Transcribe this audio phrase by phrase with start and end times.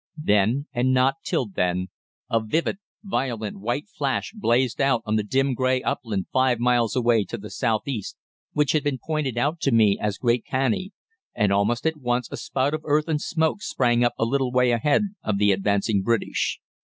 [0.23, 1.89] Then, and not till then,
[2.27, 7.23] a vivid violet white flash blazed out on the dim grey upland five miles away
[7.25, 8.17] to the south east,
[8.51, 10.89] which had been pointed out to me as Great Canney,
[11.35, 14.71] and almost at once a spout of earth and smoke sprang up a little way
[14.71, 16.59] ahead of the advancing British.